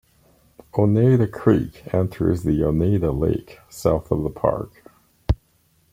[0.75, 4.89] Oneida Creek enters the Oneida Lake south of the park.